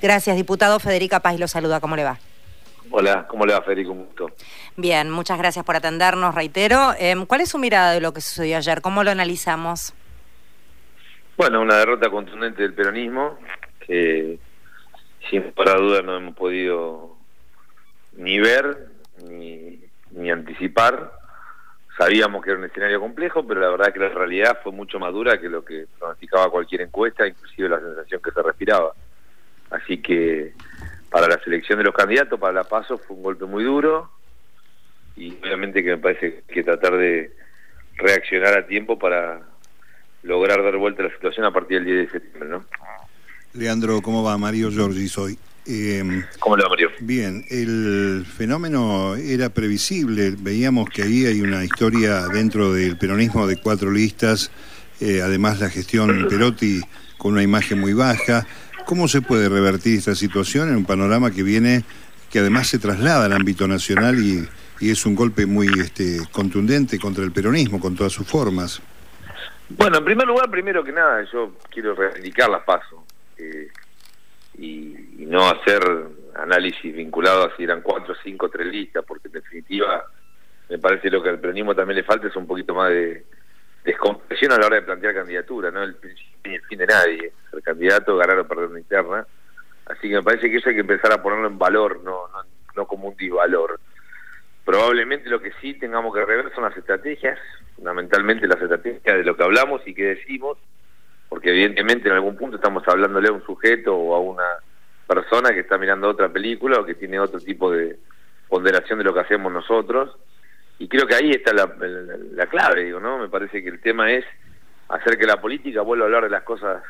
Gracias, 0.00 0.36
diputado. 0.36 0.78
Federica 0.78 1.18
Paz 1.18 1.40
lo 1.40 1.48
saluda. 1.48 1.80
¿Cómo 1.80 1.96
le 1.96 2.04
va? 2.04 2.20
Hola, 2.92 3.26
¿cómo 3.26 3.44
le 3.44 3.52
va, 3.52 3.62
Federico? 3.62 3.90
Un 3.90 4.04
gusto. 4.04 4.30
Bien, 4.76 5.10
muchas 5.10 5.36
gracias 5.38 5.64
por 5.64 5.74
atendernos, 5.74 6.36
reitero. 6.36 6.94
Em, 7.00 7.26
¿Cuál 7.26 7.40
es 7.40 7.48
su 7.48 7.58
mirada 7.58 7.90
de 7.90 8.00
lo 8.00 8.12
que 8.12 8.20
sucedió 8.20 8.58
ayer? 8.58 8.80
¿Cómo 8.80 9.02
lo 9.02 9.10
analizamos? 9.10 9.92
Bueno, 11.36 11.60
una 11.60 11.78
derrota 11.78 12.08
contundente 12.10 12.62
del 12.62 12.74
peronismo 12.74 13.40
que, 13.80 14.38
sin 15.28 15.50
por 15.50 15.66
duda, 15.76 16.02
no 16.02 16.16
hemos 16.16 16.36
podido 16.36 17.16
ni 18.12 18.38
ver 18.38 18.90
ni, 19.24 19.80
ni 20.12 20.30
anticipar. 20.30 21.10
Sabíamos 21.98 22.44
que 22.44 22.50
era 22.50 22.60
un 22.60 22.66
escenario 22.66 23.00
complejo, 23.00 23.44
pero 23.44 23.60
la 23.60 23.70
verdad 23.70 23.92
que 23.92 23.98
la 23.98 24.10
realidad 24.10 24.60
fue 24.62 24.70
mucho 24.70 25.00
más 25.00 25.12
dura 25.12 25.40
que 25.40 25.48
lo 25.48 25.64
que 25.64 25.86
pronosticaba 25.98 26.52
cualquier 26.52 26.82
encuesta, 26.82 27.26
inclusive 27.26 27.68
la 27.68 27.80
sensación 27.80 28.22
que 28.22 28.30
se 28.30 28.42
respiraba. 28.44 28.92
Así 29.70 29.98
que 29.98 30.52
para 31.10 31.28
la 31.28 31.42
selección 31.42 31.78
de 31.78 31.84
los 31.84 31.94
candidatos, 31.94 32.38
para 32.38 32.52
la 32.52 32.64
PASO, 32.64 32.98
fue 32.98 33.16
un 33.16 33.22
golpe 33.22 33.44
muy 33.44 33.64
duro 33.64 34.10
y 35.16 35.36
obviamente 35.42 35.82
que 35.82 35.90
me 35.90 35.98
parece 35.98 36.42
que 36.48 36.62
tratar 36.62 36.96
de 36.96 37.32
reaccionar 37.96 38.56
a 38.56 38.66
tiempo 38.66 38.98
para 38.98 39.40
lograr 40.22 40.62
dar 40.62 40.76
vuelta 40.76 41.02
a 41.02 41.06
la 41.06 41.14
situación 41.14 41.46
a 41.46 41.52
partir 41.52 41.78
del 41.78 41.86
10 41.86 41.98
de 41.98 42.10
septiembre, 42.10 42.48
¿no? 42.48 42.64
Leandro, 43.54 44.00
¿cómo 44.02 44.22
va? 44.22 44.38
Mario 44.38 44.70
Giorgi 44.70 45.08
soy. 45.08 45.38
Eh, 45.66 46.02
¿Cómo 46.38 46.56
le 46.56 46.62
va, 46.62 46.70
Mario? 46.70 46.90
Bien, 47.00 47.44
el 47.50 48.24
fenómeno 48.26 49.16
era 49.16 49.50
previsible. 49.50 50.34
Veíamos 50.38 50.88
que 50.88 51.02
ahí 51.02 51.26
hay 51.26 51.40
una 51.40 51.64
historia 51.64 52.26
dentro 52.28 52.72
del 52.72 52.96
peronismo 52.96 53.46
de 53.46 53.56
cuatro 53.56 53.90
listas, 53.90 54.50
eh, 55.00 55.20
además 55.22 55.60
la 55.60 55.68
gestión 55.68 56.26
Perotti 56.28 56.80
con 57.18 57.32
una 57.32 57.42
imagen 57.42 57.80
muy 57.80 57.92
baja. 57.92 58.46
¿Cómo 58.88 59.06
se 59.06 59.20
puede 59.20 59.50
revertir 59.50 59.98
esta 59.98 60.14
situación 60.14 60.70
en 60.70 60.76
un 60.76 60.86
panorama 60.86 61.30
que 61.30 61.42
viene, 61.42 61.84
que 62.32 62.38
además 62.38 62.68
se 62.68 62.78
traslada 62.78 63.26
al 63.26 63.34
ámbito 63.34 63.68
nacional 63.68 64.18
y, 64.18 64.48
es 64.80 65.04
un 65.04 65.14
golpe 65.14 65.44
muy 65.44 65.66
este, 65.78 66.20
contundente 66.32 66.98
contra 66.98 67.22
el 67.22 67.30
peronismo, 67.30 67.80
con 67.80 67.94
todas 67.94 68.14
sus 68.14 68.26
formas? 68.26 68.80
Bueno, 69.68 69.98
en 69.98 70.06
primer 70.06 70.26
lugar, 70.26 70.50
primero 70.50 70.82
que 70.82 70.92
nada, 70.92 71.22
yo 71.30 71.52
quiero 71.68 71.94
reivindicar 71.94 72.48
las 72.48 72.62
paso 72.62 73.04
eh, 73.36 73.68
y, 74.58 74.94
no 75.18 75.46
hacer 75.50 75.82
análisis 76.36 76.96
vinculado 76.96 77.44
a 77.44 77.56
si 77.58 77.64
eran 77.64 77.82
cuatro, 77.82 78.14
cinco, 78.24 78.48
tres 78.48 78.68
listas, 78.68 79.04
porque 79.06 79.28
en 79.28 79.34
definitiva 79.34 80.02
me 80.70 80.78
parece 80.78 81.10
lo 81.10 81.22
que 81.22 81.28
al 81.28 81.38
peronismo 81.38 81.74
también 81.74 81.98
le 81.98 82.04
falta 82.04 82.28
es 82.28 82.36
un 82.36 82.46
poquito 82.46 82.74
más 82.74 82.88
de 82.88 83.26
descompresión 83.84 84.52
a 84.52 84.58
la 84.58 84.66
hora 84.66 84.76
de 84.76 84.82
plantear 84.82 85.14
candidatura, 85.14 85.70
no 85.70 85.82
el 85.82 85.94
principio 85.94 86.28
ni 86.44 86.54
el 86.54 86.62
fin 86.62 86.78
de 86.78 86.86
nadie, 86.86 87.32
ser 87.50 87.62
candidato, 87.62 88.16
ganar 88.16 88.38
o 88.38 88.48
perder 88.48 88.66
una 88.66 88.78
interna. 88.78 89.26
Así 89.86 90.08
que 90.08 90.16
me 90.16 90.22
parece 90.22 90.50
que 90.50 90.56
eso 90.56 90.68
hay 90.68 90.74
que 90.74 90.82
empezar 90.82 91.12
a 91.12 91.22
ponerlo 91.22 91.48
en 91.48 91.58
valor, 91.58 92.00
no, 92.02 92.28
no, 92.28 92.42
no 92.76 92.86
como 92.86 93.08
un 93.08 93.16
disvalor. 93.16 93.80
Probablemente 94.64 95.30
lo 95.30 95.40
que 95.40 95.52
sí 95.60 95.74
tengamos 95.74 96.14
que 96.14 96.24
rever 96.24 96.52
son 96.54 96.64
las 96.64 96.76
estrategias, 96.76 97.38
fundamentalmente 97.74 98.46
las 98.46 98.60
estrategias 98.60 99.16
de 99.16 99.24
lo 99.24 99.36
que 99.36 99.44
hablamos 99.44 99.80
y 99.86 99.94
que 99.94 100.04
decimos, 100.04 100.58
porque 101.28 101.50
evidentemente 101.50 102.08
en 102.08 102.14
algún 102.14 102.36
punto 102.36 102.56
estamos 102.56 102.86
hablándole 102.86 103.28
a 103.28 103.32
un 103.32 103.44
sujeto 103.44 103.96
o 103.96 104.14
a 104.14 104.20
una 104.20 104.44
persona 105.06 105.50
que 105.50 105.60
está 105.60 105.78
mirando 105.78 106.08
otra 106.08 106.28
película 106.28 106.80
o 106.80 106.84
que 106.84 106.94
tiene 106.94 107.18
otro 107.18 107.40
tipo 107.40 107.70
de 107.70 107.98
ponderación 108.48 108.98
de 108.98 109.04
lo 109.04 109.14
que 109.14 109.20
hacemos 109.20 109.52
nosotros 109.52 110.16
y 110.78 110.88
creo 110.88 111.06
que 111.06 111.14
ahí 111.16 111.30
está 111.32 111.52
la, 111.52 112.46
clave, 112.46 112.84
digo, 112.84 113.00
¿no? 113.00 113.18
Me 113.18 113.28
parece 113.28 113.62
que 113.62 113.68
el 113.68 113.80
tema 113.80 114.12
es 114.12 114.24
hacer 114.88 115.18
que 115.18 115.26
la 115.26 115.40
política 115.40 115.82
vuelva 115.82 116.04
a 116.04 116.06
hablar 116.06 116.24
de 116.24 116.30
las 116.30 116.44
cosas 116.44 116.82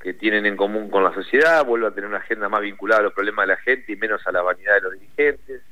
que 0.00 0.14
tienen 0.14 0.46
en 0.46 0.56
común 0.56 0.90
con 0.90 1.04
la 1.04 1.12
sociedad, 1.12 1.64
vuelva 1.64 1.88
a 1.88 1.90
tener 1.92 2.08
una 2.08 2.18
agenda 2.18 2.48
más 2.48 2.62
vinculada 2.62 3.00
a 3.00 3.04
los 3.04 3.12
problemas 3.12 3.46
de 3.46 3.54
la 3.54 3.60
gente 3.60 3.92
y 3.92 3.96
menos 3.96 4.26
a 4.26 4.32
la 4.32 4.42
vanidad 4.42 4.74
de 4.76 4.80
los 4.80 4.92
dirigentes, 4.94 5.62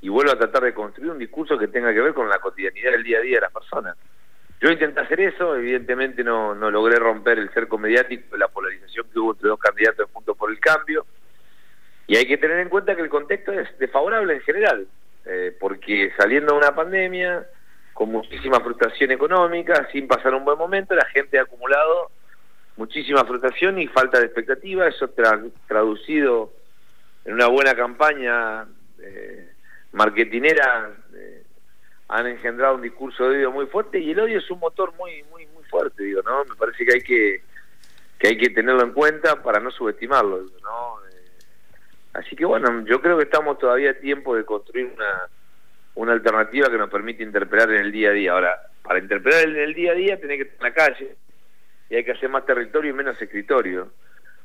y 0.00 0.08
vuelva 0.08 0.32
a 0.32 0.38
tratar 0.38 0.62
de 0.62 0.72
construir 0.72 1.10
un 1.10 1.18
discurso 1.18 1.58
que 1.58 1.68
tenga 1.68 1.92
que 1.92 2.00
ver 2.00 2.14
con 2.14 2.28
la 2.28 2.38
cotidianidad 2.38 2.92
del 2.92 3.02
día 3.02 3.18
a 3.18 3.22
día 3.22 3.36
de 3.36 3.42
las 3.42 3.52
personas. 3.52 3.96
Yo 4.60 4.70
intenté 4.70 5.00
hacer 5.00 5.20
eso, 5.20 5.56
evidentemente 5.56 6.22
no, 6.22 6.54
no 6.54 6.70
logré 6.70 6.98
romper 6.98 7.38
el 7.38 7.50
cerco 7.50 7.78
mediático, 7.78 8.36
la 8.36 8.48
polarización 8.48 9.06
que 9.12 9.18
hubo 9.18 9.32
entre 9.32 9.48
dos 9.48 9.58
candidatos 9.58 10.08
juntos 10.12 10.36
por 10.36 10.50
el 10.50 10.60
cambio, 10.60 11.04
y 12.06 12.16
hay 12.16 12.26
que 12.26 12.38
tener 12.38 12.60
en 12.60 12.68
cuenta 12.68 12.94
que 12.94 13.02
el 13.02 13.08
contexto 13.08 13.52
es 13.52 13.76
desfavorable 13.78 14.34
en 14.34 14.40
general. 14.40 14.86
Eh, 15.26 15.56
porque 15.58 16.12
saliendo 16.16 16.52
de 16.52 16.58
una 16.58 16.74
pandemia, 16.74 17.46
con 17.92 18.10
muchísima 18.10 18.60
frustración 18.60 19.10
económica, 19.10 19.88
sin 19.92 20.08
pasar 20.08 20.34
un 20.34 20.44
buen 20.44 20.58
momento, 20.58 20.94
la 20.94 21.04
gente 21.06 21.38
ha 21.38 21.42
acumulado 21.42 22.10
muchísima 22.76 23.24
frustración 23.24 23.78
y 23.78 23.86
falta 23.88 24.18
de 24.18 24.26
expectativa, 24.26 24.88
eso 24.88 25.10
traducido 25.66 26.52
en 27.24 27.34
una 27.34 27.48
buena 27.48 27.74
campaña 27.74 28.66
eh, 28.98 29.50
marketinera 29.92 30.90
eh, 31.14 31.42
han 32.08 32.26
engendrado 32.26 32.76
un 32.76 32.82
discurso 32.82 33.24
de 33.24 33.38
odio 33.38 33.52
muy 33.52 33.66
fuerte 33.66 33.98
y 33.98 34.12
el 34.12 34.20
odio 34.20 34.38
es 34.38 34.50
un 34.50 34.60
motor 34.60 34.94
muy 34.96 35.22
muy 35.24 35.46
muy 35.48 35.62
fuerte, 35.64 36.02
digo, 36.02 36.22
¿no? 36.22 36.44
Me 36.44 36.54
parece 36.56 36.84
que 36.84 36.94
hay 36.94 37.02
que 37.02 37.42
que 38.18 38.28
hay 38.28 38.38
que 38.38 38.50
tenerlo 38.50 38.82
en 38.82 38.92
cuenta 38.92 39.42
para 39.42 39.60
no 39.60 39.70
subestimarlo, 39.70 40.40
¿no? 40.62 40.79
Así 42.20 42.36
que 42.36 42.44
bueno, 42.44 42.84
yo 42.84 43.00
creo 43.00 43.16
que 43.16 43.24
estamos 43.24 43.58
todavía 43.58 43.92
a 43.92 43.94
tiempo 43.94 44.36
de 44.36 44.44
construir 44.44 44.92
una, 44.94 45.26
una 45.94 46.12
alternativa 46.12 46.70
que 46.70 46.76
nos 46.76 46.90
permite 46.90 47.22
interpelar 47.22 47.70
en 47.70 47.80
el 47.80 47.92
día 47.92 48.10
a 48.10 48.12
día. 48.12 48.32
Ahora, 48.32 48.60
para 48.82 48.98
interpelar 48.98 49.48
en 49.48 49.56
el 49.56 49.72
día 49.72 49.92
a 49.92 49.94
día 49.94 50.18
tiene 50.18 50.36
que 50.36 50.42
estar 50.42 50.58
en 50.58 50.64
la 50.64 50.74
calle 50.74 51.16
y 51.88 51.96
hay 51.96 52.04
que 52.04 52.12
hacer 52.12 52.28
más 52.28 52.44
territorio 52.44 52.90
y 52.90 52.94
menos 52.94 53.20
escritorio. 53.20 53.88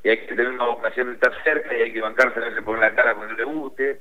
Y 0.03 0.09
hay 0.09 0.19
que 0.19 0.27
tener 0.27 0.47
una 0.47 0.65
vocación 0.65 1.07
de 1.07 1.13
estar 1.15 1.33
cerca 1.43 1.77
y 1.77 1.81
hay 1.81 1.93
que 1.93 1.99
bancarse, 1.99 2.39
a 2.39 2.61
poner 2.61 2.81
la 2.81 2.95
cara 2.95 3.15
cuando 3.15 3.33
le 3.33 3.43
guste. 3.43 3.99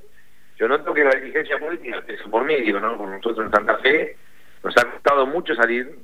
Yo 0.57 0.69
noto 0.69 0.95
que 0.95 1.03
la 1.03 1.11
dirigencia 1.11 1.59
política, 1.59 2.01
eso 2.07 2.31
por 2.31 2.45
mí, 2.45 2.55
digo, 2.61 2.79
¿no? 2.79 2.97
Por 2.97 3.09
nosotros 3.09 3.47
en 3.47 3.53
Santa 3.53 3.79
Fe, 3.79 4.17
nos 4.63 4.77
ha 4.77 4.89
costado 4.89 5.27
mucho 5.27 5.55
salir 5.57 5.99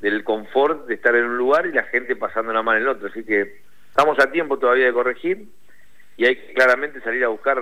del 0.00 0.22
confort 0.22 0.86
de 0.86 0.94
estar 0.94 1.16
en 1.16 1.24
un 1.24 1.38
lugar 1.38 1.66
y 1.66 1.72
la 1.72 1.84
gente 1.84 2.14
pasando 2.14 2.52
la 2.52 2.62
mano 2.62 2.76
en 2.76 2.84
el 2.84 2.88
otro. 2.90 3.08
Así 3.08 3.24
que 3.24 3.62
estamos 3.88 4.16
a 4.20 4.30
tiempo 4.30 4.58
todavía 4.58 4.86
de 4.86 4.92
corregir 4.92 5.48
y 6.16 6.24
hay 6.24 6.36
que 6.36 6.54
claramente 6.54 7.00
salir 7.00 7.24
a 7.24 7.28
buscar 7.28 7.58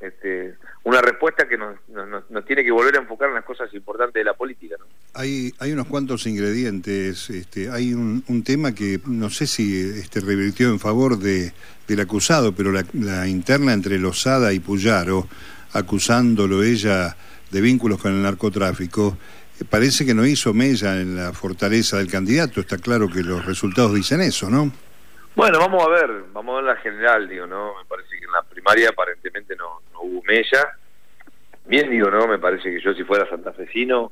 este, 0.00 0.54
una 0.84 1.00
respuesta 1.00 1.46
que 1.48 1.58
nos, 1.58 1.76
nos, 1.88 2.44
tiene 2.46 2.64
que 2.64 2.70
volver 2.70 2.96
a 2.96 3.00
enfocar 3.00 3.28
en 3.28 3.34
las 3.34 3.44
cosas 3.44 3.72
importantes 3.74 4.14
de 4.14 4.24
la 4.24 4.34
política. 4.34 4.76
¿no? 4.78 4.86
Hay, 5.14 5.52
hay 5.58 5.72
unos 5.72 5.86
cuantos 5.86 6.26
ingredientes. 6.26 7.28
Este, 7.30 7.70
hay 7.70 7.92
un, 7.92 8.24
un 8.28 8.42
tema 8.42 8.74
que 8.74 9.00
no 9.06 9.28
sé 9.28 9.46
si 9.46 9.80
este, 9.80 10.20
revirtió 10.20 10.68
en 10.68 10.78
favor 10.78 11.18
de, 11.18 11.52
del 11.86 12.00
acusado, 12.00 12.52
pero 12.52 12.72
la, 12.72 12.84
la 12.94 13.28
interna 13.28 13.72
entre 13.72 13.98
Lozada 13.98 14.52
y 14.52 14.60
Puyaro, 14.60 15.28
acusándolo 15.72 16.62
ella 16.62 17.16
de 17.50 17.60
vínculos 17.60 18.00
con 18.00 18.14
el 18.14 18.22
narcotráfico, 18.22 19.18
eh, 19.60 19.64
parece 19.68 20.06
que 20.06 20.14
no 20.14 20.24
hizo 20.24 20.54
mella 20.54 21.00
en 21.00 21.16
la 21.16 21.32
fortaleza 21.32 21.98
del 21.98 22.10
candidato. 22.10 22.60
Está 22.60 22.78
claro 22.78 23.08
que 23.08 23.22
los 23.22 23.44
resultados 23.44 23.94
dicen 23.94 24.22
eso, 24.22 24.48
¿no? 24.48 24.72
Bueno, 25.38 25.60
vamos 25.60 25.86
a 25.86 25.88
ver, 25.88 26.10
vamos 26.32 26.52
a 26.52 26.56
ver 26.56 26.64
la 26.64 26.80
general, 26.80 27.28
digo, 27.28 27.46
¿no? 27.46 27.76
Me 27.76 27.84
parece 27.84 28.18
que 28.18 28.24
en 28.24 28.32
la 28.32 28.42
primaria 28.42 28.88
aparentemente 28.88 29.54
no, 29.54 29.82
no 29.92 30.00
hubo 30.00 30.20
mella. 30.24 30.76
Bien, 31.64 31.88
digo, 31.88 32.10
¿no? 32.10 32.26
Me 32.26 32.40
parece 32.40 32.72
que 32.72 32.80
yo 32.80 32.92
si 32.92 33.04
fuera 33.04 33.30
santafesino, 33.30 34.10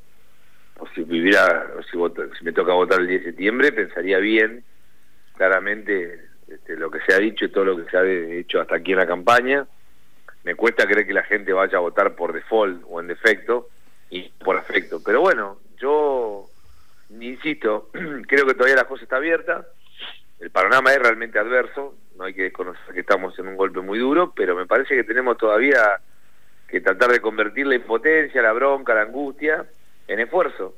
o 0.78 0.86
si 0.94 1.02
viviera, 1.02 1.72
o 1.76 1.82
si, 1.82 1.98
si 2.38 2.44
me 2.44 2.52
toca 2.52 2.74
votar 2.74 3.00
el 3.00 3.08
10 3.08 3.24
de 3.24 3.30
septiembre, 3.30 3.72
pensaría 3.72 4.18
bien, 4.18 4.62
claramente, 5.36 6.28
este, 6.46 6.76
lo 6.76 6.92
que 6.92 7.00
se 7.00 7.12
ha 7.12 7.18
dicho 7.18 7.46
y 7.46 7.50
todo 7.50 7.64
lo 7.64 7.76
que 7.76 7.90
se 7.90 7.98
ha 7.98 8.04
hecho 8.04 8.60
hasta 8.60 8.76
aquí 8.76 8.92
en 8.92 8.98
la 8.98 9.08
campaña. 9.08 9.66
Me 10.44 10.54
cuesta 10.54 10.86
creer 10.86 11.08
que 11.08 11.12
la 11.12 11.24
gente 11.24 11.52
vaya 11.52 11.78
a 11.78 11.80
votar 11.80 12.14
por 12.14 12.34
default 12.34 12.84
o 12.88 13.00
en 13.00 13.08
defecto 13.08 13.68
y 14.10 14.28
por 14.28 14.56
afecto. 14.56 15.02
Pero 15.04 15.22
bueno, 15.22 15.58
yo 15.76 16.46
insisto, 17.10 17.90
creo 18.28 18.46
que 18.46 18.54
todavía 18.54 18.76
la 18.76 18.86
cosa 18.86 19.02
está 19.02 19.16
abierta 19.16 19.66
el 20.40 20.50
panorama 20.50 20.92
es 20.92 20.98
realmente 20.98 21.38
adverso, 21.38 21.94
no 22.16 22.24
hay 22.24 22.34
que 22.34 22.44
desconocer 22.44 22.94
que 22.94 23.00
estamos 23.00 23.38
en 23.38 23.48
un 23.48 23.56
golpe 23.56 23.80
muy 23.80 23.98
duro, 23.98 24.32
pero 24.34 24.54
me 24.54 24.66
parece 24.66 24.94
que 24.94 25.04
tenemos 25.04 25.38
todavía 25.38 26.00
que 26.68 26.80
tratar 26.80 27.10
de 27.10 27.20
convertir 27.20 27.66
la 27.66 27.76
impotencia, 27.76 28.42
la 28.42 28.52
bronca, 28.52 28.94
la 28.94 29.02
angustia 29.02 29.64
en 30.08 30.20
esfuerzo, 30.20 30.74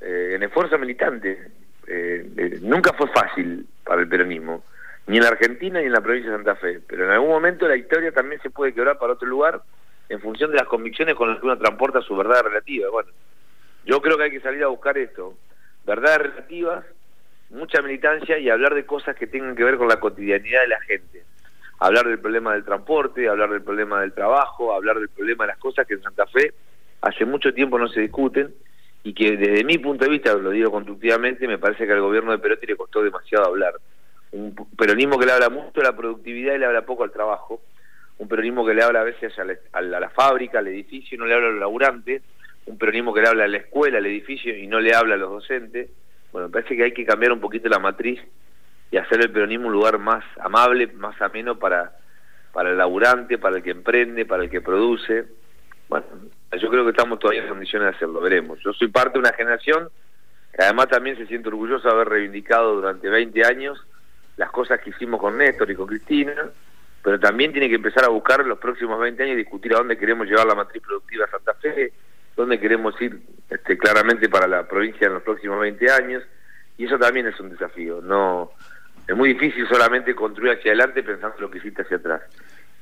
eh, 0.00 0.32
en 0.34 0.42
esfuerzo 0.42 0.78
militante. 0.78 1.50
Eh, 1.86 2.28
eh, 2.36 2.58
nunca 2.62 2.92
fue 2.92 3.08
fácil 3.08 3.66
para 3.84 4.02
el 4.02 4.08
peronismo, 4.08 4.64
ni 5.06 5.16
en 5.16 5.22
la 5.22 5.30
Argentina 5.30 5.80
ni 5.80 5.86
en 5.86 5.92
la 5.92 6.00
provincia 6.00 6.30
de 6.30 6.36
Santa 6.36 6.56
Fe, 6.56 6.80
pero 6.86 7.04
en 7.04 7.10
algún 7.10 7.30
momento 7.30 7.66
la 7.66 7.76
historia 7.76 8.12
también 8.12 8.40
se 8.42 8.50
puede 8.50 8.74
quebrar 8.74 8.98
para 8.98 9.14
otro 9.14 9.28
lugar 9.28 9.62
en 10.08 10.20
función 10.20 10.50
de 10.50 10.58
las 10.58 10.66
convicciones 10.66 11.14
con 11.14 11.30
las 11.30 11.40
que 11.40 11.46
uno 11.46 11.58
transporta 11.58 12.00
su 12.02 12.16
verdad 12.16 12.42
relativa. 12.42 12.90
Bueno, 12.90 13.10
yo 13.84 14.00
creo 14.00 14.16
que 14.16 14.24
hay 14.24 14.30
que 14.30 14.40
salir 14.40 14.62
a 14.64 14.68
buscar 14.68 14.98
esto, 14.98 15.34
verdades 15.84 16.18
relativas 16.18 16.84
mucha 17.50 17.82
militancia 17.82 18.38
y 18.38 18.48
hablar 18.50 18.74
de 18.74 18.86
cosas 18.86 19.16
que 19.16 19.26
tengan 19.26 19.56
que 19.56 19.64
ver 19.64 19.76
con 19.76 19.88
la 19.88 20.00
cotidianidad 20.00 20.62
de 20.62 20.68
la 20.68 20.80
gente. 20.80 21.24
Hablar 21.78 22.06
del 22.06 22.18
problema 22.18 22.54
del 22.54 22.64
transporte, 22.64 23.28
hablar 23.28 23.50
del 23.50 23.62
problema 23.62 24.00
del 24.00 24.12
trabajo, 24.12 24.72
hablar 24.72 24.98
del 24.98 25.08
problema 25.08 25.44
de 25.44 25.48
las 25.48 25.58
cosas 25.58 25.86
que 25.86 25.94
en 25.94 26.02
Santa 26.02 26.26
Fe 26.26 26.52
hace 27.02 27.24
mucho 27.24 27.52
tiempo 27.52 27.78
no 27.78 27.88
se 27.88 28.00
discuten 28.00 28.54
y 29.06 29.14
que 29.14 29.36
desde 29.36 29.62
mi 29.62 29.78
punto 29.78 30.04
de 30.04 30.10
vista, 30.10 30.34
lo 30.34 30.50
digo 30.50 30.70
constructivamente, 30.70 31.46
me 31.46 31.58
parece 31.58 31.86
que 31.86 31.92
al 31.92 32.00
gobierno 32.00 32.32
de 32.32 32.38
Perotti 32.38 32.66
le 32.66 32.76
costó 32.76 33.02
demasiado 33.02 33.46
hablar. 33.46 33.74
un 34.32 34.52
peronismo 34.76 35.18
que 35.18 35.26
le 35.26 35.32
habla 35.32 35.48
mucho 35.48 35.80
a 35.80 35.84
la 35.84 35.96
productividad 35.96 36.54
y 36.54 36.58
le 36.58 36.66
habla 36.66 36.84
poco 36.84 37.04
al 37.04 37.12
trabajo, 37.12 37.60
un 38.18 38.28
peronismo 38.28 38.66
que 38.66 38.74
le 38.74 38.82
habla 38.82 39.02
a 39.02 39.04
veces 39.04 39.32
a 39.38 39.80
la, 39.80 40.10
fábrica, 40.10 40.58
al 40.58 40.66
edificio 40.68 41.14
y 41.14 41.18
no 41.18 41.26
le 41.26 41.34
habla 41.34 41.48
a 41.48 41.50
los 41.50 41.60
laburantes, 41.60 42.22
un 42.66 42.78
peronismo 42.78 43.14
que 43.14 43.20
le 43.20 43.28
habla 43.28 43.44
a 43.44 43.48
la 43.48 43.58
escuela, 43.58 43.98
al 43.98 44.06
edificio 44.06 44.56
y 44.56 44.66
no 44.66 44.80
le 44.80 44.94
habla 44.94 45.14
a 45.14 45.18
los 45.18 45.30
docentes. 45.30 45.90
Bueno, 46.36 46.48
me 46.48 46.52
parece 46.52 46.76
que 46.76 46.84
hay 46.84 46.92
que 46.92 47.06
cambiar 47.06 47.32
un 47.32 47.40
poquito 47.40 47.66
la 47.70 47.78
matriz 47.78 48.20
y 48.90 48.98
hacer 48.98 49.22
el 49.22 49.32
peronismo 49.32 49.68
un 49.68 49.72
lugar 49.72 49.98
más 49.98 50.22
amable, 50.38 50.86
más 50.88 51.18
ameno 51.22 51.58
para, 51.58 51.96
para 52.52 52.72
el 52.72 52.76
laburante, 52.76 53.38
para 53.38 53.56
el 53.56 53.62
que 53.62 53.70
emprende, 53.70 54.26
para 54.26 54.44
el 54.44 54.50
que 54.50 54.60
produce. 54.60 55.24
Bueno, 55.88 56.04
yo 56.60 56.68
creo 56.68 56.84
que 56.84 56.90
estamos 56.90 57.20
todavía 57.20 57.40
en 57.40 57.48
condiciones 57.48 57.88
de 57.88 57.96
hacerlo, 57.96 58.20
veremos. 58.20 58.58
Yo 58.62 58.74
soy 58.74 58.88
parte 58.88 59.14
de 59.14 59.20
una 59.20 59.32
generación 59.32 59.88
que 60.54 60.62
además 60.62 60.88
también 60.88 61.16
se 61.16 61.26
siente 61.26 61.48
orgulloso 61.48 61.88
de 61.88 61.94
haber 61.94 62.10
reivindicado 62.10 62.74
durante 62.74 63.08
20 63.08 63.42
años 63.46 63.82
las 64.36 64.50
cosas 64.50 64.78
que 64.80 64.90
hicimos 64.90 65.18
con 65.18 65.38
Néstor 65.38 65.70
y 65.70 65.74
con 65.74 65.86
Cristina, 65.86 66.34
pero 67.02 67.18
también 67.18 67.52
tiene 67.52 67.70
que 67.70 67.76
empezar 67.76 68.04
a 68.04 68.08
buscar 68.08 68.44
los 68.44 68.58
próximos 68.58 69.00
20 69.00 69.22
años 69.22 69.36
discutir 69.38 69.72
a 69.72 69.78
dónde 69.78 69.96
queremos 69.96 70.26
llevar 70.26 70.46
la 70.46 70.54
matriz 70.54 70.82
productiva 70.82 71.24
de 71.24 71.30
Santa 71.30 71.54
Fe, 71.54 71.92
dónde 72.36 72.60
queremos 72.60 72.94
ir 73.00 73.22
este, 73.48 73.78
claramente 73.78 74.28
para 74.28 74.46
la 74.46 74.66
provincia 74.66 75.06
en 75.06 75.14
los 75.14 75.22
próximos 75.22 75.60
20 75.60 75.90
años, 75.90 76.22
y 76.78 76.86
eso 76.86 76.98
también 76.98 77.26
es 77.26 77.38
un 77.40 77.50
desafío. 77.50 78.00
No 78.02 78.52
Es 79.06 79.16
muy 79.16 79.34
difícil 79.34 79.66
solamente 79.68 80.14
construir 80.14 80.58
hacia 80.58 80.72
adelante 80.72 81.02
pensando 81.02 81.36
en 81.36 81.42
lo 81.42 81.50
que 81.50 81.58
hiciste 81.58 81.82
hacia 81.82 81.96
atrás. 81.96 82.22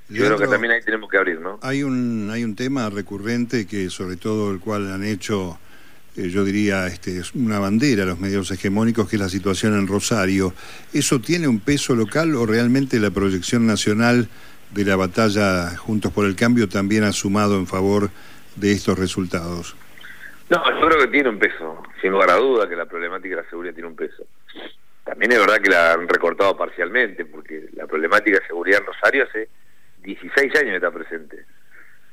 Yo 0.09 0.27
creo 0.27 0.39
que 0.39 0.47
también 0.47 0.73
ahí 0.73 0.83
tenemos 0.83 1.11
que 1.11 1.17
abrir, 1.17 1.41
¿no? 1.41 1.59
Hay 1.63 1.83
un, 1.83 2.29
hay 2.31 2.45
un 2.45 2.55
tema 2.55 2.91
recurrente 2.91 3.67
que 3.67 3.89
sobre 3.89 4.17
todo 4.17 4.53
el 4.53 4.61
cual 4.61 4.93
han 4.93 5.03
hecho 5.03 5.59
eh, 6.17 6.29
yo 6.29 6.45
diría, 6.45 6.87
este, 6.87 7.19
es 7.19 7.35
una 7.35 7.59
bandera 7.59 8.05
los 8.05 8.21
medios 8.21 8.51
hegemónicos, 8.51 9.09
que 9.09 9.17
es 9.17 9.21
la 9.21 9.29
situación 9.29 9.75
en 9.75 9.89
Rosario. 9.89 10.55
¿Eso 10.93 11.21
tiene 11.21 11.49
un 11.49 11.59
peso 11.59 11.97
local 11.97 12.37
o 12.37 12.47
realmente 12.47 13.01
la 13.01 13.11
proyección 13.11 13.67
nacional 13.67 14.29
de 14.73 14.85
la 14.85 14.97
batalla 14.97 15.77
Juntos 15.77 16.13
por 16.13 16.27
el 16.27 16.37
Cambio 16.37 16.69
también 16.69 17.03
ha 17.05 17.13
sumado 17.13 17.59
en 17.59 17.67
favor 17.67 18.11
de 18.55 18.73
estos 18.73 18.99
resultados? 18.99 19.75
No, 20.55 20.81
yo 20.81 20.87
creo 20.87 21.01
que 21.01 21.09
tiene 21.09 21.31
un 21.31 21.39
peso, 21.39 21.83
sin 22.01 22.13
lugar 22.13 22.31
a 22.31 22.37
duda 22.37 22.69
que 22.69 22.77
la 22.77 22.87
problemática 22.87 23.35
de 23.35 23.43
la 23.43 23.51
seguridad 23.51 23.75
tiene 23.75 23.89
un 23.89 23.97
peso. 23.97 24.25
También 25.03 25.33
es 25.33 25.41
verdad 25.41 25.61
que 25.61 25.71
la 25.71 25.95
han 25.95 26.09
recortado 26.09 26.57
parcialmente, 26.57 27.25
porque 27.25 27.71
la 27.73 27.89
problemática 27.89 28.39
de 28.39 28.47
seguridad 28.47 28.79
en 28.81 28.87
Rosario 28.87 29.25
hace 29.25 29.49
16 30.03 30.55
años 30.55 30.71
que 30.71 30.77
está 30.77 30.93
presente. 30.93 31.45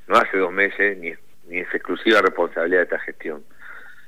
No 0.08 0.16
hace 0.16 0.38
dos 0.38 0.52
meses, 0.52 0.98
ni, 0.98 1.14
ni 1.50 1.60
es 1.60 1.68
exclusiva 1.72 2.20
responsabilidad 2.20 2.80
de 2.80 2.84
esta 2.86 3.00
gestión. 3.00 3.44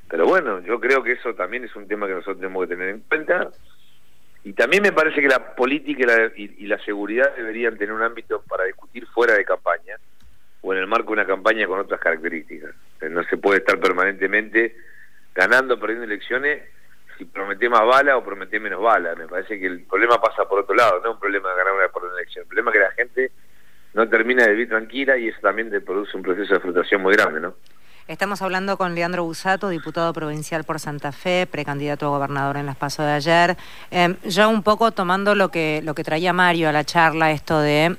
Pero 0.09 0.25
bueno, 0.25 0.61
yo 0.61 0.79
creo 0.79 1.03
que 1.03 1.11
eso 1.11 1.35
también 1.35 1.65
es 1.65 1.75
un 1.75 1.87
tema 1.87 2.07
que 2.07 2.13
nosotros 2.13 2.37
tenemos 2.37 2.63
que 2.63 2.75
tener 2.75 2.89
en 2.89 3.01
cuenta. 3.01 3.51
Y 4.43 4.53
también 4.53 4.81
me 4.81 4.93
parece 4.93 5.21
que 5.21 5.27
la 5.27 5.55
política 5.55 6.31
y 6.35 6.65
la, 6.65 6.79
seguridad 6.79 7.35
deberían 7.35 7.77
tener 7.77 7.93
un 7.93 8.01
ámbito 8.01 8.41
para 8.49 8.63
discutir 8.63 9.05
fuera 9.07 9.35
de 9.35 9.45
campaña 9.45 9.95
o 10.61 10.73
en 10.73 10.79
el 10.79 10.87
marco 10.87 11.07
de 11.07 11.13
una 11.13 11.27
campaña 11.27 11.67
con 11.67 11.79
otras 11.79 11.99
características. 11.99 12.71
No 13.09 13.23
se 13.23 13.37
puede 13.37 13.59
estar 13.59 13.79
permanentemente 13.79 14.75
ganando 15.33 15.79
perdiendo 15.79 16.05
elecciones 16.05 16.63
si 17.17 17.25
promete 17.25 17.69
más 17.69 17.85
bala 17.85 18.17
o 18.17 18.23
promete 18.23 18.59
menos 18.59 18.81
bala. 18.81 19.15
Me 19.15 19.27
parece 19.27 19.59
que 19.59 19.67
el 19.67 19.81
problema 19.83 20.21
pasa 20.21 20.45
por 20.45 20.59
otro 20.59 20.75
lado, 20.75 20.99
no 20.99 21.09
es 21.09 21.13
un 21.13 21.19
problema 21.19 21.49
de 21.49 21.55
ganar 21.55 21.73
una 21.73 21.87
por 21.89 22.03
una 22.03 22.13
elección. 22.15 22.43
El 22.43 22.47
problema 22.47 22.71
es 22.71 22.73
que 22.73 22.83
la 22.83 22.91
gente 22.91 23.31
no 23.93 24.09
termina 24.09 24.43
de 24.43 24.51
vivir 24.51 24.69
tranquila 24.69 25.17
y 25.17 25.27
eso 25.27 25.39
también 25.41 25.69
te 25.69 25.81
produce 25.81 26.17
un 26.17 26.23
proceso 26.23 26.53
de 26.53 26.59
frustración 26.59 27.01
muy 27.01 27.13
grande, 27.13 27.39
¿no? 27.39 27.55
Estamos 28.05 28.41
hablando 28.41 28.75
con 28.75 28.95
Leandro 28.95 29.23
Busato, 29.23 29.69
diputado 29.69 30.11
provincial 30.11 30.65
por 30.65 30.79
Santa 30.79 31.13
Fe, 31.13 31.47
precandidato 31.49 32.07
a 32.07 32.09
gobernador 32.09 32.57
en 32.57 32.65
las 32.65 32.75
pasos 32.75 33.05
de 33.05 33.13
ayer. 33.13 33.55
Eh, 33.91 34.15
ya 34.25 34.49
un 34.49 34.61
poco 34.61 34.91
tomando 34.91 35.35
lo 35.35 35.49
que, 35.49 35.81
lo 35.85 35.95
que 35.95 36.03
traía 36.03 36.33
Mario 36.33 36.67
a 36.67 36.73
la 36.73 36.83
charla, 36.83 37.31
esto 37.31 37.61
de 37.61 37.95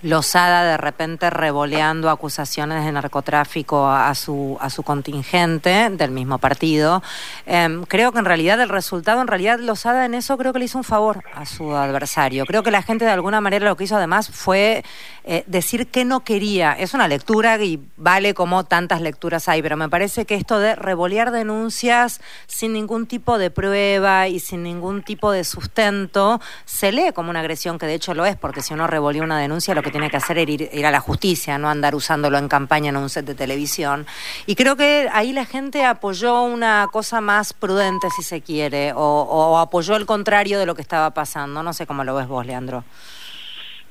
Lozada 0.00 0.64
de 0.64 0.76
repente 0.76 1.30
revoleando 1.30 2.10
acusaciones 2.10 2.84
de 2.84 2.92
narcotráfico 2.92 3.88
a 3.88 4.14
su, 4.14 4.56
a 4.60 4.70
su 4.70 4.82
contingente 4.82 5.90
del 5.90 6.10
mismo 6.10 6.38
partido. 6.38 7.02
Em, 7.46 7.84
creo 7.84 8.12
que 8.12 8.18
en 8.18 8.24
realidad 8.24 8.60
el 8.60 8.68
resultado, 8.68 9.20
en 9.20 9.28
realidad 9.28 9.58
Lozada 9.60 10.04
en 10.04 10.14
eso 10.14 10.36
creo 10.38 10.52
que 10.52 10.58
le 10.58 10.64
hizo 10.64 10.78
un 10.78 10.84
favor 10.84 11.22
a 11.34 11.46
su 11.46 11.74
adversario. 11.76 12.46
Creo 12.46 12.62
que 12.62 12.70
la 12.70 12.82
gente 12.82 13.04
de 13.04 13.10
alguna 13.10 13.40
manera 13.40 13.68
lo 13.68 13.76
que 13.76 13.84
hizo 13.84 13.96
además 13.96 14.30
fue 14.30 14.84
eh, 15.24 15.44
decir 15.46 15.86
que 15.86 16.04
no 16.04 16.24
quería. 16.24 16.72
Es 16.72 16.94
una 16.94 17.06
lectura 17.06 17.62
y 17.62 17.80
vale 17.96 18.34
como 18.34 18.64
tantas 18.64 19.00
lecturas 19.00 19.48
hay, 19.48 19.62
pero 19.62 19.76
me 19.76 19.88
parece 19.88 20.24
que 20.24 20.34
esto 20.34 20.58
de 20.58 20.74
revolear 20.74 21.30
denuncias 21.30 22.20
sin 22.46 22.72
ningún 22.72 23.06
tipo 23.06 23.38
de 23.38 23.50
prueba 23.50 24.28
y 24.28 24.40
sin 24.40 24.62
ningún 24.62 25.02
tipo 25.02 25.30
de 25.30 25.44
sustento 25.44 26.40
se 26.64 26.92
lee 26.92 27.12
como 27.14 27.30
una 27.30 27.40
agresión, 27.40 27.78
que 27.78 27.86
de 27.86 27.94
hecho 27.94 28.14
lo 28.14 28.26
es, 28.26 28.36
porque 28.36 28.62
si 28.62 28.74
uno 28.74 28.86
revolía 28.86 29.22
una 29.22 29.38
denuncia 29.38 29.74
lo 29.74 29.81
que 29.82 29.90
tiene 29.90 30.10
que 30.10 30.16
hacer 30.16 30.38
es 30.38 30.48
ir, 30.48 30.86
a 30.86 30.90
la 30.90 31.00
justicia, 31.00 31.58
no 31.58 31.68
andar 31.68 31.94
usándolo 31.94 32.38
en 32.38 32.48
campaña 32.48 32.90
en 32.90 32.96
un 32.96 33.08
set 33.08 33.26
de 33.26 33.34
televisión. 33.34 34.06
Y 34.46 34.54
creo 34.54 34.76
que 34.76 35.08
ahí 35.12 35.32
la 35.32 35.44
gente 35.44 35.84
apoyó 35.84 36.42
una 36.42 36.88
cosa 36.92 37.20
más 37.20 37.52
prudente, 37.52 38.08
si 38.10 38.22
se 38.22 38.40
quiere, 38.40 38.92
o, 38.94 39.58
apoyó 39.58 39.96
el 39.96 40.06
contrario 40.06 40.58
de 40.58 40.66
lo 40.66 40.74
que 40.74 40.82
estaba 40.82 41.10
pasando. 41.10 41.62
No 41.62 41.72
sé 41.72 41.86
cómo 41.86 42.04
lo 42.04 42.14
ves 42.14 42.28
vos, 42.28 42.46
Leandro. 42.46 42.84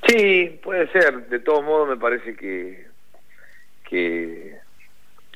Sí, 0.08 0.60
puede 0.64 0.92
ser. 0.92 1.28
De 1.28 1.40
todos 1.40 1.64
modos, 1.64 1.90
me 1.90 1.98
parece 1.98 2.36
que, 2.36 2.88
que 3.90 4.61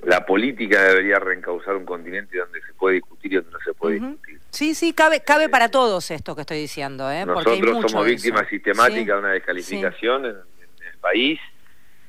la 0.05 0.23
política 0.25 0.83
debería 0.83 1.17
reencauzar 1.17 1.75
un 1.75 1.85
continente 1.85 2.37
donde 2.37 2.61
se 2.61 2.73
puede 2.73 2.95
discutir 2.95 3.33
y 3.33 3.35
donde 3.37 3.51
no 3.51 3.59
se 3.59 3.73
puede 3.73 3.95
discutir. 3.99 4.39
Sí, 4.51 4.75
sí, 4.75 4.93
cabe, 4.93 5.21
cabe 5.21 5.49
para 5.49 5.69
todos 5.69 6.11
esto 6.11 6.35
que 6.35 6.41
estoy 6.41 6.59
diciendo. 6.59 7.11
¿eh? 7.11 7.25
Nosotros 7.25 7.91
somos 7.91 8.05
víctimas 8.05 8.47
sistemáticas 8.47 9.07
de 9.07 9.19
una 9.19 9.31
descalificación 9.31 10.25
en, 10.25 10.35
el 10.35 10.97
país 11.01 11.39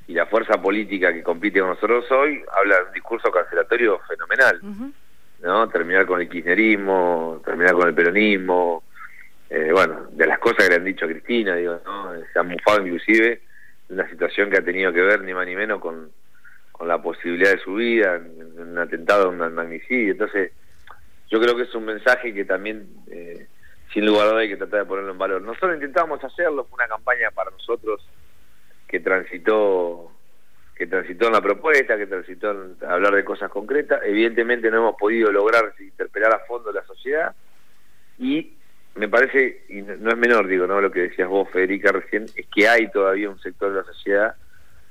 y 0.06 0.12
la 0.12 0.26
fuerza 0.26 0.60
política 0.60 1.12
que 1.12 1.22
compite 1.22 1.60
con 1.60 1.70
nosotros 1.70 2.04
hoy 2.10 2.43
habla 2.56 2.76
de 2.76 2.84
un 2.84 2.93
discurso 2.93 3.31
cancelatorio 3.31 3.98
fenomenal. 4.06 4.60
¿no? 5.43 5.69
Terminar 5.69 6.06
con 6.06 6.20
el 6.20 6.28
kirchnerismo, 6.28 7.40
terminar 7.44 7.75
con 7.75 7.88
el 7.88 7.94
peronismo, 7.94 8.84
eh, 9.48 9.70
bueno, 9.72 10.06
de 10.10 10.26
las 10.26 10.38
cosas 10.38 10.64
que 10.64 10.69
le 10.69 10.76
han 10.76 10.84
dicho 10.84 11.06
a 11.06 11.08
Cristina, 11.08 11.56
digo, 11.56 11.81
¿no? 11.84 12.12
se 12.31 12.38
han 12.38 12.48
mufado 12.48 12.82
inclusive 12.87 13.40
de 13.88 13.94
una 13.94 14.08
situación 14.10 14.50
que 14.50 14.58
ha 14.58 14.64
tenido 14.64 14.93
que 14.93 15.00
ver 15.00 15.22
ni 15.22 15.32
más 15.32 15.46
ni 15.46 15.56
menos 15.56 15.81
con, 15.81 16.10
con 16.76 16.88
la 16.88 17.00
posibilidad 17.00 17.52
de 17.52 17.58
su 17.58 17.75
vida, 17.75 18.17
en, 18.17 18.61
un 18.61 18.78
atentado, 18.78 19.31
un 19.31 19.38
magnicidio. 19.38 20.12
Entonces, 20.12 20.52
yo 21.31 21.40
creo 21.40 21.56
que 21.56 21.62
es 21.62 21.75
un 21.75 21.87
mensaje 21.87 22.34
que 22.34 22.44
también, 22.44 22.87
eh, 23.11 23.46
sin 23.93 24.05
lugar 24.05 24.26
a 24.26 24.31
dudas, 24.31 24.43
hay 24.43 24.49
que 24.50 24.56
tratar 24.56 24.81
de 24.81 24.87
ponerlo 24.87 25.12
en 25.12 25.19
valor. 25.19 25.43
Nosotros 25.43 25.75
intentamos 25.75 26.23
hacerlo, 26.23 26.64
fue 26.64 26.76
una 26.76 26.88
campaña 26.88 27.31
para 27.31 27.50
nosotros 27.50 28.06
que 28.87 29.00
transitó 29.00 30.12
que 30.77 30.86
transitó 30.86 31.29
en 31.29 31.32
la 31.32 31.41
propuesta, 31.41 31.96
que 31.96 32.06
transitó 32.06 32.51
en 32.51 32.77
hablar 32.86 33.15
de 33.15 33.24
cosas 33.24 33.51
concretas. 33.51 33.98
Evidentemente 34.05 34.70
no 34.70 34.77
hemos 34.77 34.96
podido 34.96 35.32
lograr 35.32 35.72
interpelar 35.79 36.34
a 36.34 36.41
fondo 36.41 36.70
la 36.70 36.84
sociedad 36.84 37.34
y 38.19 38.53
me 38.94 39.08
parece, 39.08 39.65
y 39.70 39.81
no 39.81 40.10
es 40.10 40.17
menor, 40.19 40.46
digo, 40.46 40.67
no 40.67 40.81
lo 40.82 40.91
que 40.91 41.01
decías 41.01 41.29
vos, 41.29 41.48
Federica, 41.51 41.93
recién, 41.93 42.27
es 42.34 42.46
que 42.55 42.69
hay 42.69 42.91
todavía 42.91 43.31
un 43.31 43.39
sector 43.41 43.70
de 43.70 43.79
la 43.79 43.84
sociedad 43.84 44.36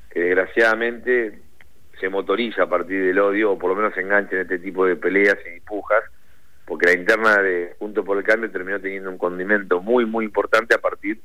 que 0.09 0.21
desgraciadamente 0.21 1.39
se 1.99 2.09
motoriza 2.09 2.63
a 2.63 2.69
partir 2.69 3.03
del 3.03 3.19
odio, 3.19 3.51
o 3.51 3.57
por 3.57 3.69
lo 3.69 3.75
menos 3.75 3.93
se 3.93 4.01
engancha 4.01 4.35
en 4.35 4.41
este 4.41 4.59
tipo 4.59 4.85
de 4.85 4.95
peleas 4.95 5.37
y 5.55 5.59
pujas, 5.61 6.03
porque 6.65 6.87
la 6.87 6.99
interna 6.99 7.37
de 7.41 7.75
Junto 7.79 8.03
por 8.03 8.17
el 8.17 8.23
Cambio 8.23 8.51
terminó 8.51 8.79
teniendo 8.79 9.09
un 9.09 9.17
condimento 9.17 9.81
muy, 9.81 10.05
muy 10.05 10.25
importante 10.25 10.75
a 10.75 10.79
partir 10.79 11.19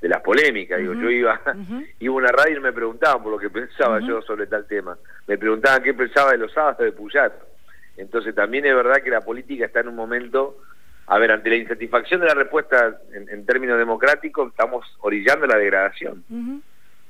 de 0.00 0.08
las 0.08 0.20
polémicas. 0.22 0.78
Digo, 0.78 0.94
yo 0.94 1.10
iba, 1.10 1.40
iba 1.98 2.14
a 2.14 2.16
una 2.16 2.28
radio 2.28 2.58
y 2.58 2.60
me 2.60 2.72
preguntaban 2.72 3.22
por 3.22 3.32
lo 3.32 3.38
que 3.38 3.50
pensaba 3.50 4.00
yo 4.00 4.22
sobre 4.22 4.46
tal 4.46 4.66
tema. 4.66 4.96
Me 5.26 5.38
preguntaban 5.38 5.82
qué 5.82 5.94
pensaba 5.94 6.32
de 6.32 6.38
los 6.38 6.52
sábados 6.52 6.78
de 6.78 6.92
Puyat. 6.92 7.32
Entonces 7.96 8.34
también 8.34 8.66
es 8.66 8.74
verdad 8.74 9.02
que 9.02 9.10
la 9.10 9.22
política 9.22 9.66
está 9.66 9.80
en 9.80 9.88
un 9.88 9.96
momento, 9.96 10.58
a 11.06 11.18
ver, 11.18 11.32
ante 11.32 11.48
la 11.48 11.56
insatisfacción 11.56 12.20
de 12.20 12.26
la 12.26 12.34
respuesta 12.34 12.98
en, 13.12 13.46
términos 13.46 13.78
democráticos, 13.78 14.50
estamos 14.50 14.86
orillando 15.00 15.46
la 15.46 15.56
degradación. 15.56 16.22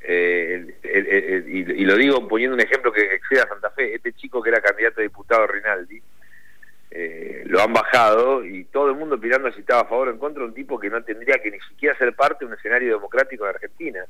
Eh, 0.03 1.45
y, 1.49 1.85
lo 1.85 1.97
digo 1.97 2.29
poniendo 2.29 2.55
un 2.55 2.61
ejemplo 2.61 2.93
que 2.93 3.03
excede 3.15 3.41
a 3.41 3.49
Santa 3.49 3.71
Fe, 3.71 3.95
este 3.95 4.13
chico 4.13 4.43
que 4.43 4.51
era 4.51 4.61
candidato 4.61 5.01
a 5.01 5.03
diputado 5.03 5.47
Rinaldi, 5.47 6.01
eh, 6.91 7.43
lo 7.47 7.61
han 7.61 7.73
bajado 7.73 8.45
y 8.45 8.65
todo 8.65 8.89
el 8.89 8.97
mundo 8.97 9.17
opinando 9.17 9.51
si 9.53 9.61
estaba 9.61 9.83
a 9.83 9.87
favor 9.87 10.09
o 10.09 10.11
en 10.13 10.19
contra 10.19 10.43
de 10.43 10.49
un 10.49 10.55
tipo 10.55 10.79
que 10.79 10.89
no 10.89 11.03
tendría 11.03 11.39
que 11.43 11.51
ni 11.51 11.61
siquiera 11.61 11.99
ser 11.99 12.15
parte 12.15 12.45
de 12.45 12.53
un 12.53 12.59
escenario 12.59 12.95
democrático 12.95 13.45
en 13.45 13.51
Argentina 13.51 14.07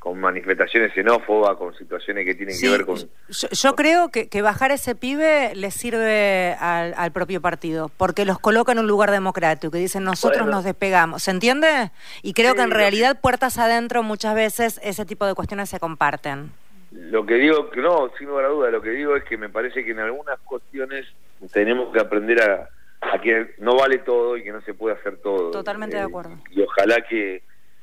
con 0.00 0.18
manifestaciones 0.18 0.94
xenófobas, 0.94 1.58
con 1.58 1.76
situaciones 1.76 2.24
que 2.24 2.34
tienen 2.34 2.58
que 2.58 2.70
ver 2.70 2.86
con... 2.86 2.96
Yo, 3.28 3.76
creo 3.76 4.08
que, 4.08 4.42
bajar 4.42 4.70
ese 4.70 4.94
pibe 4.94 5.54
le 5.54 5.70
sirve 5.70 6.56
al, 6.58 7.12
propio 7.12 7.42
partido, 7.42 7.90
porque 7.98 8.24
los 8.24 8.38
coloca 8.38 8.72
en 8.72 8.78
un 8.78 8.86
lugar 8.86 9.10
democrático, 9.10 9.70
que 9.70 9.76
dicen 9.76 10.02
nosotros 10.02 10.46
nos 10.46 10.64
despegamos, 10.64 11.22
¿se 11.22 11.30
entiende? 11.30 11.90
Y 12.22 12.32
creo 12.32 12.54
que 12.54 12.62
en 12.62 12.70
realidad 12.70 13.20
puertas 13.20 13.58
adentro 13.58 14.02
muchas 14.02 14.34
veces 14.34 14.80
ese 14.82 15.04
tipo 15.04 15.26
de 15.26 15.34
cuestiones 15.34 15.68
se 15.68 15.78
comparten. 15.78 16.50
Lo 16.92 17.26
que 17.26 17.34
digo, 17.34 17.70
no, 17.76 18.10
sin 18.16 18.28
lugar 18.28 18.46
a 18.46 18.48
duda, 18.48 18.70
lo 18.70 18.80
que 18.80 18.90
digo 18.90 19.14
es 19.16 19.24
que 19.24 19.36
me 19.36 19.50
parece 19.50 19.84
que 19.84 19.90
en 19.90 19.98
algunas 19.98 20.40
cuestiones 20.40 21.06
tenemos 21.52 21.92
que 21.92 22.00
aprender 22.00 22.40
a, 22.40 22.70
a 23.02 23.20
que 23.20 23.54
no 23.58 23.76
vale 23.76 23.98
todo 23.98 24.38
y 24.38 24.44
que 24.44 24.50
no 24.50 24.62
se 24.62 24.72
puede 24.72 24.96
hacer 24.96 25.18
todo. 25.18 25.50
Totalmente 25.50 25.96
de 25.96 26.02
acuerdo. 26.04 26.38
Y 26.50 26.62
ojalá 26.62 27.02
que 27.06 27.42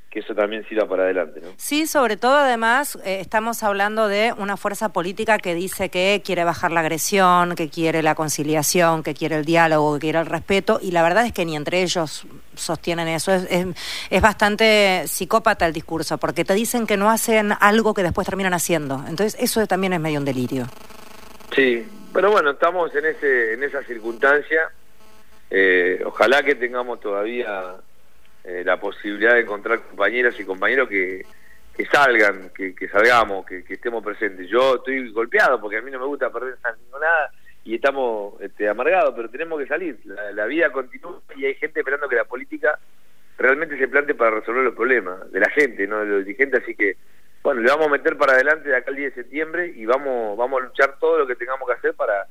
que 0.10 0.20
eso 0.20 0.34
también 0.34 0.66
sirva 0.68 0.88
para 0.88 1.04
adelante. 1.04 1.42
¿no? 1.42 1.50
Sí, 1.58 1.86
sobre 1.86 2.16
todo 2.18 2.36
además 2.38 2.98
eh, 3.04 3.20
estamos 3.20 3.62
hablando 3.64 4.08
de 4.08 4.34
una 4.38 4.56
fuerza 4.56 4.90
política 4.90 5.38
que 5.38 5.54
dice 5.54 5.90
que 5.90 6.22
quiere 6.24 6.44
bajar 6.44 6.72
la 6.72 6.80
agresión, 6.80 7.56
que 7.56 7.70
quiere 7.70 8.02
la 8.02 8.16
conciliación, 8.16 9.04
que 9.04 9.14
quiere 9.14 9.36
el 9.36 9.46
diálogo, 9.46 9.96
que 9.96 10.00
quiere 10.00 10.20
el 10.20 10.26
respeto, 10.26 10.80
y 10.82 10.92
la 10.92 11.04
verdad 11.04 11.26
es 11.26 11.34
que 11.34 11.46
ni 11.46 11.56
entre 11.56 11.82
ellos 11.82 12.26
sostienen 12.56 13.08
eso. 13.08 13.34
Es, 13.34 13.48
es, 14.10 14.22
bastante 14.22 15.04
psicópata 15.08 15.68
el 15.68 15.74
discurso, 15.74 16.18
porque 16.18 16.46
te 16.46 16.54
dicen 16.54 16.88
que 16.88 16.98
no 16.98 17.10
hacen 17.10 17.52
algo 17.60 17.94
que 17.94 18.04
después 18.04 18.26
terminan 18.26 18.54
haciendo. 18.54 19.04
Entonces 19.08 19.36
eso 19.40 19.66
también 19.68 19.94
es 19.94 20.00
medio 20.00 20.20
un 20.20 20.26
delirio. 20.26 20.68
Sí, 21.54 21.86
pero 22.14 22.32
bueno, 22.32 22.52
estamos 22.52 22.94
en, 22.96 23.06
ese, 23.06 23.54
en 23.54 23.64
esa 23.64 23.84
circunstancia. 23.84 24.72
Eh, 25.50 26.02
ojalá 26.06 26.44
que 26.44 26.56
tengamos 26.56 27.00
todavía 27.00 27.76
eh, 28.48 28.64
la 28.64 28.80
posibilidad 28.80 29.34
de 29.34 29.42
encontrar 29.42 29.82
compañeras 29.82 30.40
y 30.40 30.46
compañeros 30.46 30.88
que, 30.88 31.26
salgan, 31.92 32.50
que, 32.56 32.88
salgamos, 32.88 33.46
que, 33.46 33.62
estemos 33.68 34.02
presentes. 34.02 34.48
Yo 34.48 34.76
estoy 34.76 35.12
golpeado 35.12 35.60
porque 35.60 35.76
a 35.76 35.82
mí 35.82 35.92
no 35.92 36.00
me 36.00 36.06
gusta 36.06 36.32
perder 36.32 36.58
nada 36.64 37.30
y 37.66 37.76
estamos 37.76 38.42
este, 38.42 38.70
amargados, 38.70 39.14
pero 39.18 39.30
tenemos 39.30 39.60
que 39.60 39.68
salir. 39.68 40.00
La, 40.34 40.46
vida 40.46 40.72
continúa 40.72 41.22
y 41.36 41.44
hay 41.44 41.56
gente 41.56 41.82
esperando 41.82 42.08
que 42.08 42.16
la 42.16 42.24
política 42.24 42.80
realmente 43.38 43.78
se 43.78 43.90
plante 43.90 44.16
para 44.16 44.40
resolver 44.40 44.64
los 44.64 44.76
problemas 44.76 45.30
de 45.30 45.42
la 45.42 45.50
gente, 45.50 45.86
no 45.86 46.00
de 46.00 46.06
los 46.06 46.26
dirigentes, 46.26 46.64
así 46.64 46.74
que 46.74 46.96
bueno, 47.44 47.60
le 47.60 47.70
vamos 47.70 47.88
a 47.88 47.92
meter 47.92 48.18
para 48.18 48.32
adelante 48.32 48.70
de 48.70 48.78
acá 48.78 48.92
el 48.92 48.96
10 48.96 49.14
de 49.14 49.24
septiembre 49.24 49.74
y 49.76 49.86
vamos 49.86 50.38
vamos 50.38 50.62
a 50.62 50.66
luchar 50.68 50.98
todo 51.00 51.20
lo 51.20 51.28
que 51.28 51.36
tengamos 51.36 51.68
que 51.68 51.74
hacer 51.74 51.94
para, 51.96 52.28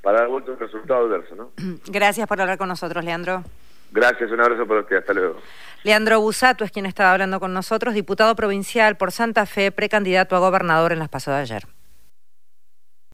para 0.00 0.20
dar 0.20 0.28
vuelta 0.28 0.52
un 0.52 0.60
resultado 0.60 1.06
adverso, 1.06 1.34
¿no? 1.34 1.50
Gracias 1.86 2.28
por 2.28 2.40
hablar 2.40 2.56
con 2.56 2.68
nosotros, 2.68 3.04
Leandro. 3.04 3.42
Gracias, 3.90 4.30
un 4.30 4.40
abrazo 4.40 4.66
para 4.66 4.80
usted, 4.80 4.96
hasta 4.96 5.12
luego. 5.12 5.40
Leandro 5.82 6.20
Busato 6.20 6.64
es 6.64 6.70
quien 6.70 6.86
estaba 6.86 7.12
hablando 7.12 7.38
con 7.38 7.54
nosotros, 7.54 7.94
diputado 7.94 8.34
provincial 8.34 8.96
por 8.96 9.12
Santa 9.12 9.46
Fe, 9.46 9.70
precandidato 9.70 10.34
a 10.36 10.40
gobernador 10.40 10.92
en 10.92 10.98
las 10.98 11.08
pasadas 11.08 11.48
de 11.48 11.54
ayer. 11.54 11.75